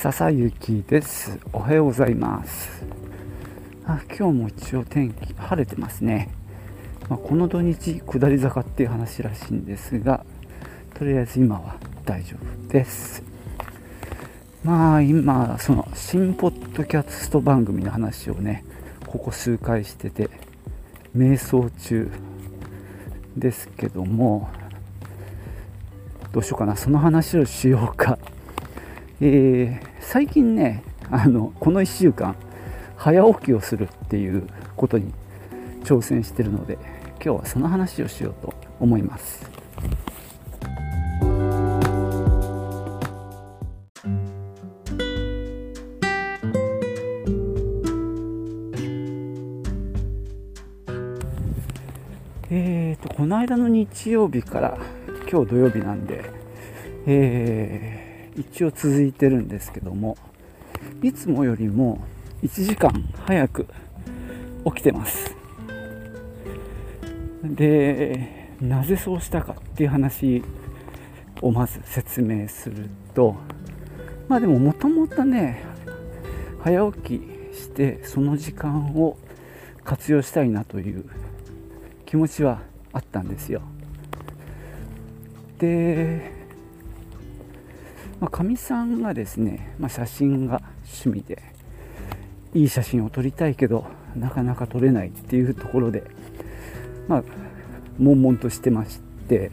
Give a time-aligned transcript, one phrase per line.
[0.00, 1.40] 笹雪です。
[1.52, 2.84] おはようございます。
[3.84, 6.30] あ今日も一応天気晴れてますね、
[7.08, 10.24] まあ、この土日下り坂っていう話らしいんですが
[10.94, 11.74] とりあえず今は
[12.04, 13.24] 大丈夫です。
[14.62, 18.64] まあ今その新ポッドキャスト番組の話をね
[19.04, 20.30] ここ数回してて
[21.16, 22.08] 瞑想中
[23.36, 24.48] ですけども
[26.30, 26.76] どうしようかな。
[26.76, 28.16] その話をしようか。
[29.20, 29.80] え、
[30.10, 32.34] 最近ねあのこの1週間
[32.96, 35.12] 早起きをするっていうことに
[35.84, 36.78] 挑戦してるので
[37.22, 39.50] 今日はその話をしようと思います。
[52.50, 54.78] えーとこの間の日曜日から
[55.30, 56.24] 今日土曜日なんで
[57.06, 58.07] えー
[58.38, 60.16] 一応続いてるんですけども
[61.02, 62.00] いつもよりも
[62.42, 62.92] 1時間
[63.26, 63.66] 早く
[64.64, 65.34] 起きてます。
[67.42, 70.42] でなぜそうしたかっていう話
[71.40, 73.36] をまず説明すると
[74.28, 75.64] まあでももともとね
[76.60, 79.16] 早起きしてその時間を
[79.84, 81.04] 活用したいなという
[82.06, 82.60] 気持ちは
[82.92, 83.62] あったんですよ。
[85.58, 86.37] で
[88.26, 91.40] かみ、さんがですね、まあ、写真が趣味で
[92.54, 96.02] いい写真を撮りたいけどなかなか撮れないっていうところで
[97.06, 97.22] まあ
[97.98, 99.52] 悶々としてまして、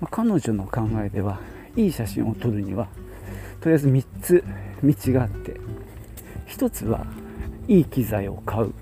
[0.00, 1.38] まあ、彼女の考えでは
[1.76, 2.88] いい写真を撮るには
[3.60, 4.44] とりあえず3つ
[4.82, 5.60] 道があって
[6.48, 7.06] 1つは
[7.68, 8.72] いい機材を買う。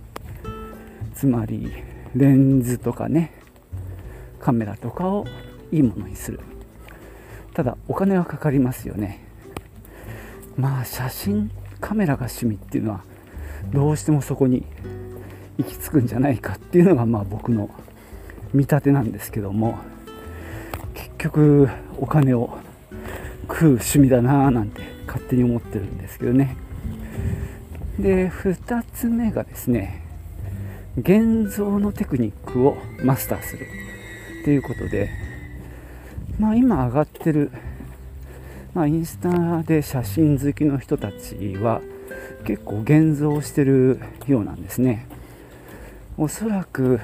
[1.14, 1.72] つまり
[2.14, 3.32] レンズとかね
[4.40, 5.24] カメラとかを
[5.72, 6.40] いいものにする。
[7.54, 9.20] ただお金はかかりますよね。
[10.56, 11.50] まあ写真
[11.80, 13.04] カメラが趣味っていうのは
[13.72, 14.64] どうしてもそこに
[15.58, 17.70] 行き着くんじゃないかっていうのがまあ僕の
[18.52, 19.78] 見立てなんですけども
[20.94, 22.58] 結局お金を
[23.42, 26.56] 食う趣味だなぁなんて勝手に思ってるんですけどね。
[27.98, 30.02] で2つ目がですね
[30.98, 33.66] 現像のテクニックをマスターする
[34.42, 35.10] っていうことで
[36.38, 37.50] まあ、今上がってる、
[38.74, 41.80] まあ、インスタで写真好きの人たちは
[42.44, 45.06] 結構現像してるようなんですね。
[46.18, 47.00] おそらく、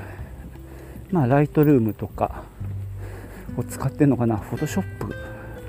[1.11, 2.43] まあ、ライトルームとか
[3.57, 4.37] を使ってるのかな。
[4.37, 5.15] フォトショップ。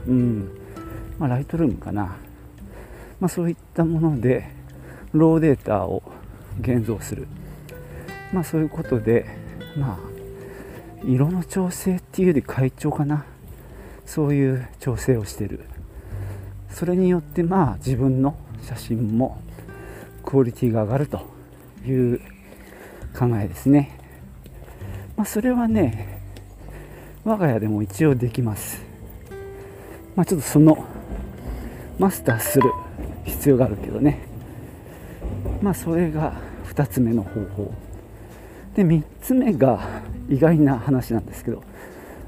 [0.08, 0.50] うん、
[1.20, 2.16] まあ、ライトルームかな、
[3.20, 4.50] まあ、そういったもので
[5.14, 6.02] ローデータを
[6.60, 7.28] 現像する。
[8.34, 9.26] まあそういうことで
[9.78, 10.00] まあ
[11.04, 13.26] 色の調整っていうより会長かな。
[14.12, 15.62] そういう調整をしてる。
[16.70, 19.40] それによってまあ自分の写真も
[20.26, 21.22] クオリティが上がると
[21.86, 22.20] いう
[23.18, 23.98] 考えですね、
[25.16, 26.22] まあ、それはね
[27.24, 28.82] 我が家でも一応できます。
[30.18, 30.86] まあちょっとその
[31.98, 32.70] マスターする
[33.24, 34.28] 必要があるけどね。
[35.62, 36.34] まあそれが
[36.66, 37.74] 2つ目の方法。
[38.76, 39.80] で3つ目が
[40.28, 41.64] 意外な話なんですけど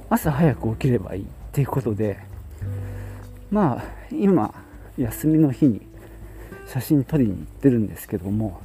[0.09, 1.25] 朝早く起きればいい。
[1.53, 2.17] っていうことで
[3.51, 4.51] まあ今
[4.97, 5.81] 休みの日に
[6.67, 8.59] 写真撮りに行ってるんですけども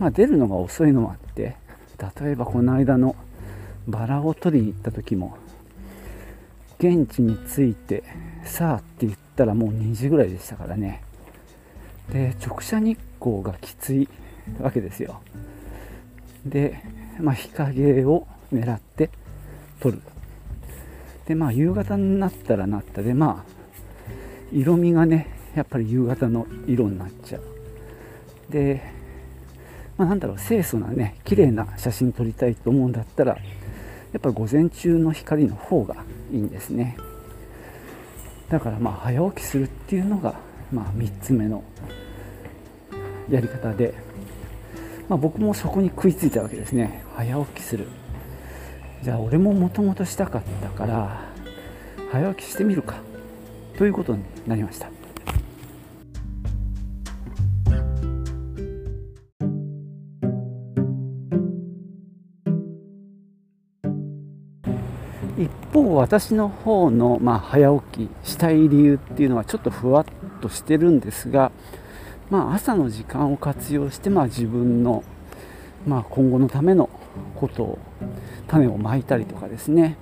[0.00, 1.54] まあ出るのが遅いのもあって
[2.20, 3.14] 例えばこの間の
[3.86, 5.38] バラを取りに行った時も
[6.80, 8.02] 現地に着いて
[8.44, 11.04] さあって言ったらもう2時ぐらいでしたからね。
[12.10, 14.08] で直射日光がきつい
[14.60, 15.20] わけですよ。
[16.44, 16.82] で、
[17.20, 19.10] まあ、日陰を狙って
[19.78, 20.00] 撮る。
[21.28, 23.52] でまあ夕方になったらなったでまあ
[24.50, 27.42] 色味がねやっぱり夕方の色になっちゃう。
[28.50, 28.82] で、
[29.98, 33.40] まあ、なんだろう清楚なね綺麗な写真撮りたいと思うんだったらや
[34.16, 35.96] っぱ午前中の光の方が
[36.32, 36.96] いいんですね。
[38.48, 40.34] だからまあ早起きするっていうのが
[40.72, 41.62] まあ3つ目の
[43.28, 43.92] やり方で、
[45.10, 47.04] まあ、僕もそこに食いついたわけですね。
[47.14, 47.86] 早起きする。
[49.02, 51.27] じゃあ俺ももともとしたかったから
[52.10, 52.96] 早起きしてみるか。
[53.76, 54.88] ということになりました。
[65.36, 71.52] 一方私の方の、まあ、早起きしたい理由っていうのはちょっとふわっとしてるんですが、
[72.30, 75.04] まあ、朝の時間を活用して、まあ、自分の、
[75.86, 76.88] まあ、今後のための
[77.36, 77.78] ことを
[78.48, 79.96] 種をまいたりとかですね。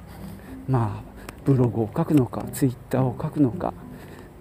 [0.68, 1.15] まあ
[1.46, 3.72] ブログを書くのかツイッターを書くのか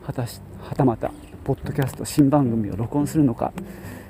[0.01, 1.11] はたしはたまた
[1.43, 3.53] ポッドキャスト新番組を録音するのか、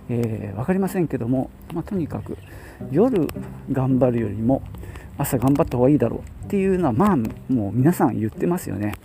[0.07, 2.37] えー、分かりませんけども、まあ、とにかく
[2.91, 3.27] 夜
[3.69, 4.63] 頑張るよりも
[5.17, 7.15] 朝頑張った方がいいだろうっていうのはまあ
[7.51, 8.95] もう皆さん言ってますよね。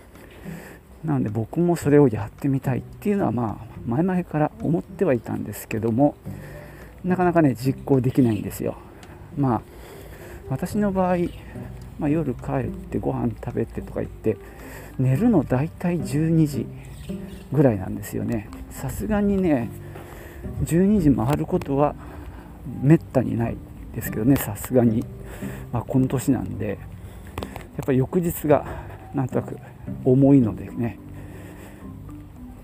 [1.03, 6.15] なので僕もそれをやってみたいっていうのはまあ前々から思ってはいたんですけども
[7.03, 8.77] なかなかね実行できないんですよ。
[9.35, 9.61] まあ
[10.51, 11.15] 私の場合、
[12.01, 14.35] まあ、夜帰ってご飯食べてとか言って
[14.97, 16.65] 寝るの大体12時
[17.53, 18.49] ぐらいなんですよね。
[18.71, 19.69] さすがにね
[20.63, 21.93] 12時回ることは
[22.81, 23.57] めったにない
[23.93, 25.05] ですけどねさすがに、
[25.71, 26.77] まあ、この年なんでやっ
[27.85, 28.65] ぱ翌日が
[29.13, 29.57] なんとなく
[30.03, 30.97] 重いのでね。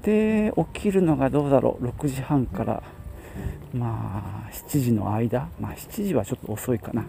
[0.01, 1.87] で起きるのがどうだろう。
[1.87, 2.81] 6時半から
[3.73, 5.49] まあ7時の間。
[5.59, 7.05] まあ7時はちょっと遅いかな、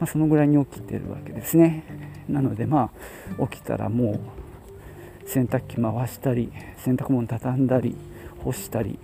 [0.00, 1.84] まあ、そのぐらいに起きてるわけですね。
[2.28, 2.90] なのでま
[3.38, 7.96] あ起きたらもう洗濯機回したり洗濯物畳んだり
[8.42, 8.98] 干したり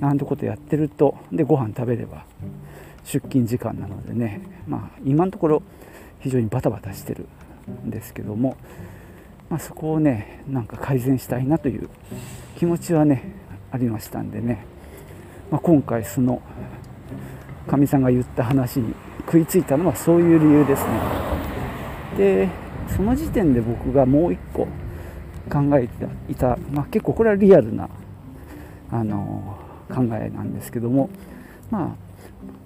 [0.00, 2.24] なんてことやってるとでご飯食べれば
[3.04, 4.40] 出勤時間なのでね。
[4.66, 5.62] まあ今のところ
[6.20, 7.26] 非常にバタバタしてる
[7.86, 8.56] んですけども、
[9.48, 11.88] まあ、そこをねなんか改善したいなという
[12.56, 13.32] 気持ちはね
[13.70, 14.64] ありましたんでね、
[15.50, 16.42] まあ、今回その
[17.66, 18.94] かみさんが言った話に
[19.28, 20.88] 食いついたのはそういう理由ですね。
[22.16, 22.48] で
[22.96, 24.66] その時点で僕がもう一個
[25.50, 27.90] 考えていた、まあ、結構これはリアルな
[28.90, 29.58] あの
[29.90, 31.10] 考えなんですけども
[31.70, 32.08] まあ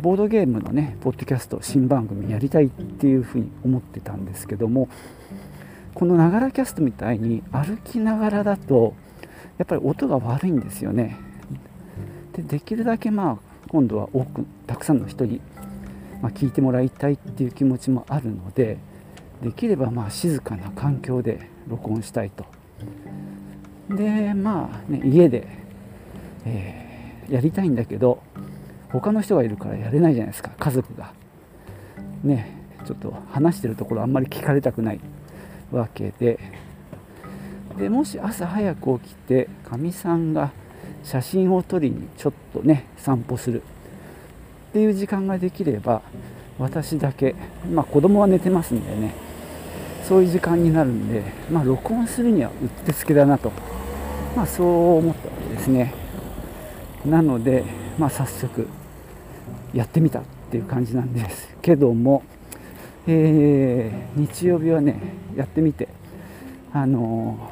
[0.00, 4.88] ボードゲームのねポッドキャスト新番組やりたいっていうふうに思ってたんですけども
[5.94, 8.94] このながらキャストみたいに歩きながらだと
[9.58, 11.18] やっぱり音が悪いんですよね。
[12.32, 13.38] でできるだけまあ
[13.68, 15.40] 今度は多くたくさんの人に、
[16.22, 18.78] まあ、聞いてもらいたいっていう気持ちもあるので
[19.42, 22.46] できればまあ静かな環境で録音したいと。
[23.90, 25.46] でまあね家で、
[26.44, 28.22] えー、やりたいんだけど
[28.90, 31.12] 他の人がいるからやれないじゃないですか家族が。
[32.22, 35.00] ねちょっと話してるところあんまり聞かれたくない
[35.72, 36.38] わけで。
[37.76, 40.52] でもし朝早く起きてかみさんが
[41.02, 43.62] 写真を撮りにちょっとね散歩する。
[44.72, 46.00] っていう時間ができれば
[46.58, 47.34] 私だけ
[47.70, 49.14] まあ子供は寝てますんでね。
[50.02, 53.52] そういう時間になるんでまあ録音するにはうってつけだなと。
[54.34, 55.92] まあそう思ったわけですね。
[57.04, 57.64] なので
[57.98, 58.66] まあ早速
[59.74, 62.22] やってみたっていう感じなんですけども、
[63.06, 65.02] えー、日曜日はね
[65.36, 65.88] やってみて
[66.72, 67.50] あの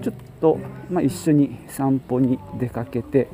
[0.00, 0.58] ー、ちょっと、
[0.90, 3.28] まあ、一緒に散歩に出かけて、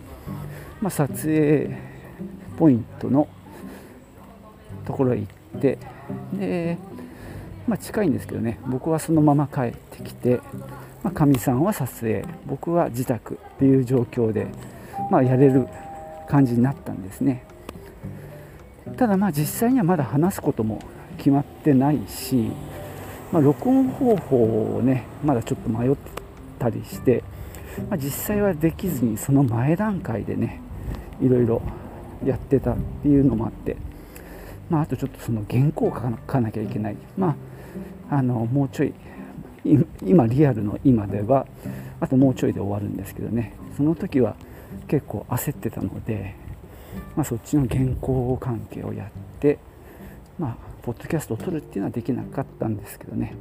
[0.80, 1.91] まあ、撮影
[2.62, 3.26] ポイントの
[4.86, 5.78] ところへ行って
[6.32, 6.78] で、
[7.66, 10.40] まあ、近いんですけどね僕はそのまま帰ってきて
[11.12, 14.46] かみ、まあ、さんは撮影僕は自宅っていう状況で、
[15.10, 15.66] まあ、やれる
[16.28, 17.44] 感じになったんですね。
[18.96, 20.80] ただまあ実際にはまだ話すことも
[21.16, 22.52] 決まってないし、
[23.32, 25.96] まあ、録音方法をねまだちょっと迷っ
[26.60, 27.24] たりして、
[27.90, 30.60] まあ、実際はできずにその前段階でね
[31.20, 31.60] いろいろ
[32.24, 33.76] やってたっていうのもあって、
[34.70, 37.36] まあ、あとちょっとその原稿を書かなきゃいけない、ま
[38.10, 38.94] あ、あのもうちょい
[40.04, 41.46] 今リアルの今では
[42.00, 43.54] あともうちょいで終わるんですけどね。
[43.76, 44.34] その時は
[44.88, 46.34] 結構焦ってたので
[47.16, 49.08] まあ、そっちの原稿関係をやっ
[49.40, 49.58] て、
[50.38, 53.34] まあ、ポッドキャストを撮るっていうのはできなかったんですけどね。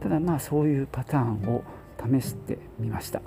[0.00, 1.62] ただまあそういうパターンを
[1.98, 3.20] 試してみました。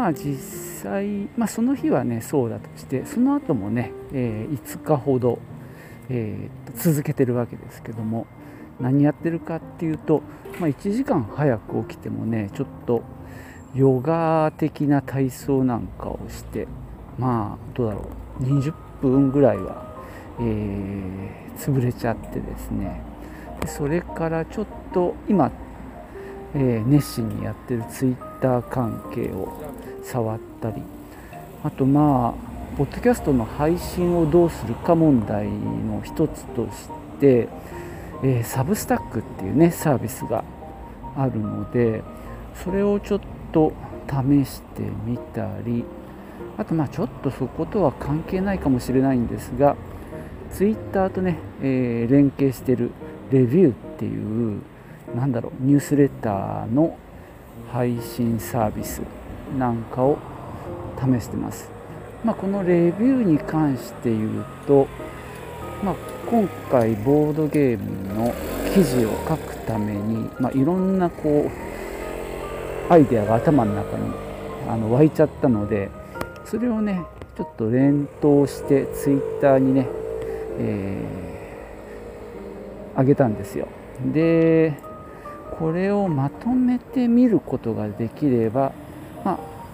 [0.00, 0.34] まあ実
[0.82, 5.38] 際、まあ、その日はねそうだとしてその後もね、えー、5日ほど、
[6.08, 8.26] えー、続けてるわけですけども
[8.80, 10.22] 何やってるかっていうと、
[10.58, 13.02] まあ、1時間早く起きてもねちょっと
[13.74, 16.66] ヨガ的な体操なんかをして
[17.18, 18.08] まあどうだろ
[18.40, 19.84] う20分ぐらいは、
[20.40, 23.02] えー、潰れちゃってですね。
[23.60, 25.52] でそれからちょっと今、
[26.54, 29.70] えー、熱心にやってるツイッター関係を
[30.02, 30.82] 触ったり。
[31.62, 36.88] あとまあポッドキャストの配信をどうするか問題の一つとし
[37.20, 37.48] て
[38.22, 40.44] えー、サブスタックっていうねサービスが
[41.16, 42.02] あるので
[42.62, 43.20] それをちょっ
[43.52, 43.72] と
[44.08, 45.84] 試してみたり。
[46.58, 49.76] あとまあちょっとそことは関係ないかもしれないんですが
[50.52, 52.90] ツイッターとね、えー、連携してる
[53.30, 54.60] レビューっていう
[55.16, 56.98] なんだろうニュースレターの
[57.72, 59.00] 配信サービス
[59.58, 60.18] なんかを
[60.98, 61.70] 試してます。
[62.24, 64.86] まあ、このレビューに関して言うと、
[65.82, 65.94] まあ、
[66.28, 68.34] 今回ボードゲームの
[68.74, 74.12] 記事を書くために、まあ、いろんなこうアイデアが頭の中に
[74.68, 75.90] あの湧いちゃったので
[76.44, 77.04] それをね
[77.36, 79.88] ちょっと連投してツイッターにね、
[80.58, 83.66] えー、げたんですよ。
[84.12, 84.74] で
[85.58, 88.72] これをまとめてみることができれば、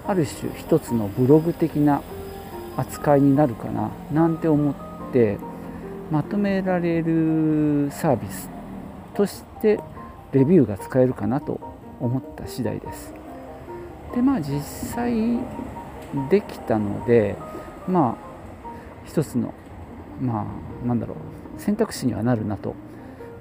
[0.06, 2.02] あ、る種一つのブログ的な
[2.76, 4.75] 扱いになるかななんて思っ
[5.12, 5.38] て
[6.10, 8.48] まとめられるサービス
[9.14, 9.80] として
[10.32, 11.60] レビューが使えるかなと
[12.00, 13.12] 思った次第です。
[14.14, 15.38] でまあ実際
[16.30, 17.36] できたので
[17.88, 18.26] まあ
[19.06, 19.52] 一つの
[20.20, 20.46] ま
[20.84, 22.75] あなんだろう選択肢にはなるなと。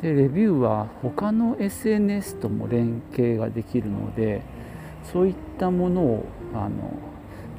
[0.02, 4.42] でレビューは他の SNS とも連携ができるので
[5.12, 6.26] そういったものを
[6.64, 6.92] あの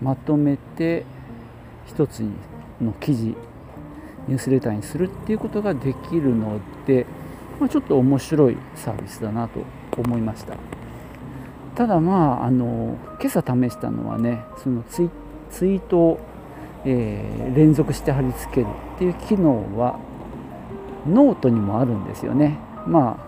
[0.01, 1.05] まとめて
[1.87, 2.23] 一つ
[2.81, 3.35] の記事
[4.29, 7.07] ニュースレターにするっていうことができるので、
[7.61, 9.61] まあ、ちょっと面白いサービスだなと
[9.97, 10.57] 思いました。
[11.75, 15.11] ただまああの今朝試したのはねそのツイ
[15.51, 16.21] ツイートを、
[16.85, 19.99] えー、連続して貼り付けるっていう機能は
[21.07, 22.59] ノートにもあるんですよね。
[22.87, 23.27] まあ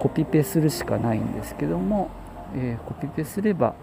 [0.00, 2.10] コピペするしかないんですけども、
[2.54, 3.74] えー、コピペすれば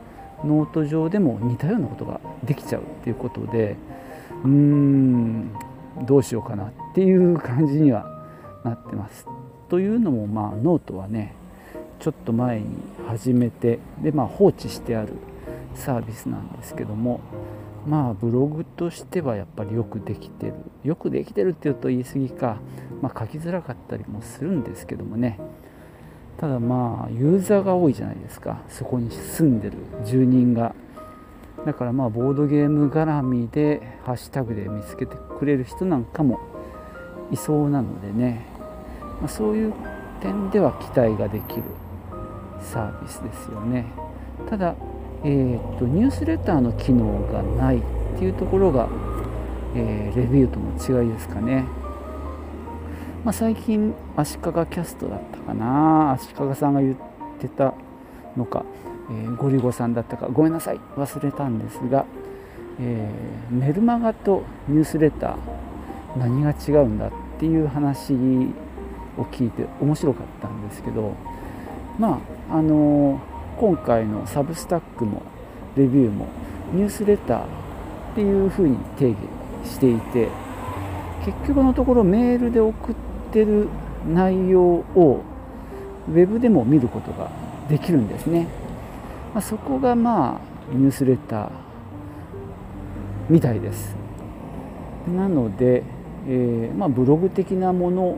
[0.43, 3.75] ノート上でも似たようなことができちゃうっていうことで
[4.43, 5.51] うーん
[6.05, 8.05] どうしようかなっていう感じには
[8.63, 9.25] なってます。
[9.69, 11.33] というのもまあノートはね
[11.99, 12.67] ちょっと前に
[13.07, 15.13] 始めてでまあ放置してある
[15.75, 17.19] サービスなんですけども
[17.85, 20.53] まあブログとしてはやっぱりよくできてる
[20.83, 22.57] よくできてるっていうと言い過ぎか、
[23.01, 25.39] まあ、書きづらかったりもするんですけどもね
[26.39, 28.61] ただまあユーザーが多いじゃないですか。
[28.69, 30.73] そこに住んでる住人が。
[31.65, 36.39] だからまあボードゲーム絡みでハッシュタグで見つけてくれる人なんかも
[37.31, 38.45] いそうなのでね、
[39.19, 39.73] まあ、そういう
[40.21, 41.63] 点では期待ができる
[42.61, 43.85] サービスですよね。
[44.49, 44.75] ただ、
[45.23, 47.81] えーと、ニュースレターの機能がないっ
[48.17, 48.87] ていうところが、
[49.75, 51.65] えー、レビューとの違いですかね、
[53.23, 56.13] まあ、最近足利キャストだったかな。
[56.13, 56.95] 足利さんが言っ
[57.39, 57.73] てた
[58.37, 58.63] のか。
[59.11, 60.27] えー、ゴリゴさんだったか。
[60.27, 60.79] ごめんなさい。
[60.95, 62.05] 忘れたんですが、
[62.79, 65.35] えー、メルマガとニュースレター。
[66.17, 71.13] 何が違うんだっていう話を聞いて面白かったんですけど。
[71.99, 73.19] まああのー、
[73.59, 75.21] 今回のサブスタックも
[75.75, 76.27] レビューも
[76.71, 77.45] ニュースレターっ
[78.15, 79.17] ていうふうに定義
[79.65, 80.29] していて
[81.25, 83.67] 結局のところメールで送っててる
[84.07, 85.23] 内容を
[86.09, 87.29] ウェブでも見ることが
[87.69, 88.47] できるんですね。
[89.33, 91.49] まあ、そこがまあニュースレター
[93.29, 93.95] みたいです。
[95.07, 95.83] なので、
[96.27, 98.17] えー、まあ、ブログ的なもの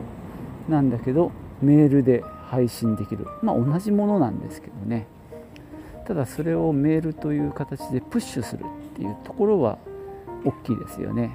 [0.68, 3.26] なんだけどメールで配信できる。
[3.42, 5.06] まあ同じものなんですけどね。
[6.06, 9.78] ただそれをメールという形でプッシュするっていうところは
[10.44, 11.30] 大きいですよね。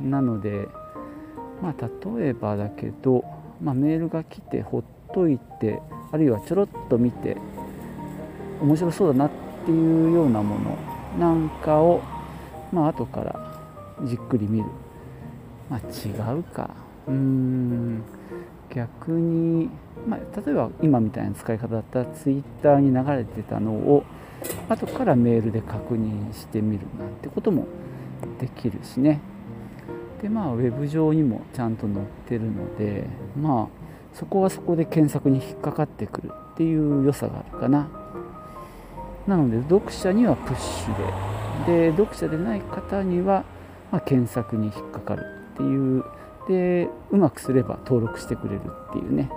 [0.00, 0.68] なので
[1.62, 1.74] まあ
[2.18, 3.24] 例えばだけど、
[3.62, 4.82] まあ、メールが来てほっ
[5.14, 7.36] といてあるいはちょろっと見て
[8.60, 9.30] 面白そうだなっ
[9.64, 10.76] ていうようなもの
[11.18, 12.02] なんかを
[12.72, 14.64] まあ後からじっくり見る。
[15.70, 16.70] まあ違うか。
[17.06, 18.02] うーん。
[18.74, 19.68] 逆に、
[20.08, 24.04] まあ、例えば今みたいな使い方だったらツイッターに流れてたのを
[24.68, 27.66] 後からメールで確認してみるなんてことも
[28.40, 29.20] できるしね。
[30.22, 31.98] でまあウェブ上にもちゃんと載っ
[32.28, 37.88] てるのでまあそこはそこで検索に引っかかってくるっていう良さがあるかな。
[39.26, 40.96] なので読者にはプッシュ
[41.66, 41.90] で。
[41.90, 43.44] で読者でない方には、
[43.92, 45.24] まあ、検索に引っかかる
[45.54, 46.04] っていう。
[46.48, 49.30] でうまくすれば登録してくれるっていうね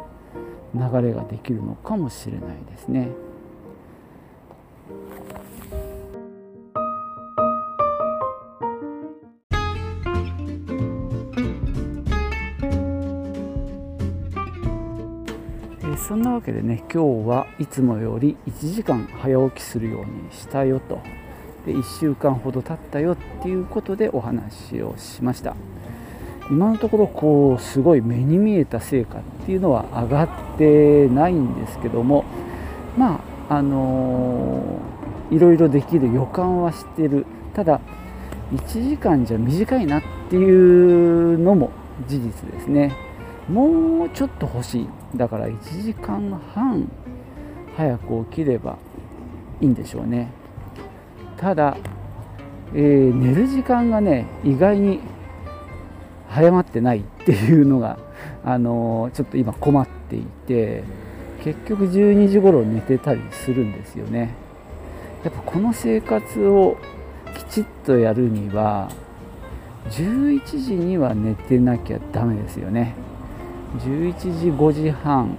[0.73, 3.09] 流れができるのかもしれないですね。
[16.15, 21.01] そんなわけでね今日はいつもより1時間早起きするようにしたよと。
[21.65, 25.57] で1週間ほど経ったよっていうことでお話をしました。
[26.49, 32.23] 今のところこうすごい目に見えた成果っていうのは上がってないんですけども
[32.97, 33.19] ま
[33.49, 37.25] ああのー、いろいろできる予感はしてる。
[37.53, 37.81] ただ
[38.53, 41.71] 1時間じゃ短いなっていうのも
[42.07, 42.95] 事実ですね。
[43.49, 44.87] もうちょっと欲しい。
[45.15, 46.89] だから1時間半
[47.75, 48.77] 早く起きれば
[49.61, 50.31] いいんでしょうね。
[51.37, 51.77] ただ、
[52.73, 54.99] えー、寝る時間がね意外に
[56.29, 57.97] 早まってないっていうのが、
[58.43, 60.83] あのー、ちょっと今困っていて
[61.43, 64.33] 結局12時頃寝てたりするんですよね。
[65.23, 66.77] やっぱこの生活を
[67.35, 68.89] きちっとやるには
[69.89, 72.95] 11時には寝てなきゃダメですよね。
[73.79, 75.37] 11時5時半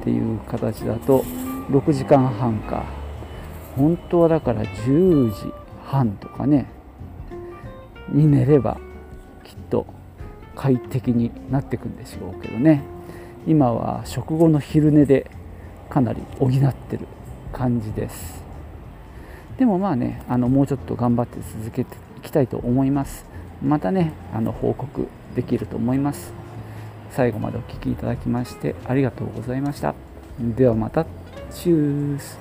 [0.00, 1.24] っていう形だと
[1.70, 2.84] 6時間半か。
[3.76, 5.52] 本当はだから10時
[5.84, 6.66] 半とかね。
[8.10, 8.78] に寝れば
[9.42, 9.86] きっと
[10.54, 12.82] 快適になってくんでしょうけどね。
[13.46, 15.30] 今は食後の昼寝で
[15.90, 17.06] かなり補ってる
[17.52, 18.42] 感じです。
[19.58, 23.24] でもまあねあのもうちょっと頑張って続けていきたいと思います。
[23.62, 26.32] またねあの報告できると思います。
[27.14, 29.94] 最後までお聴きいただきましてありがとうございました。
[30.40, 31.06] ではまた。
[31.50, 32.38] チュース。